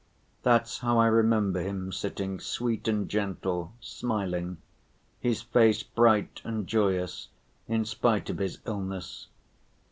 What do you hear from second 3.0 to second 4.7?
gentle, smiling,